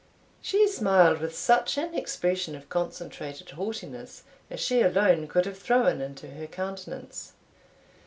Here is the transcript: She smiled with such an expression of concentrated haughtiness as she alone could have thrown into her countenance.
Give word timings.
She 0.41 0.67
smiled 0.67 1.19
with 1.19 1.37
such 1.37 1.77
an 1.77 1.93
expression 1.93 2.55
of 2.55 2.69
concentrated 2.69 3.51
haughtiness 3.51 4.23
as 4.49 4.59
she 4.59 4.81
alone 4.81 5.27
could 5.27 5.45
have 5.45 5.59
thrown 5.59 6.01
into 6.01 6.31
her 6.31 6.47
countenance. 6.47 7.33